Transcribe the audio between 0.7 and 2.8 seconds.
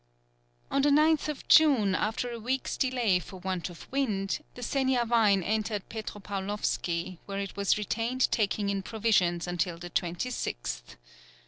On the 9th June, after a week's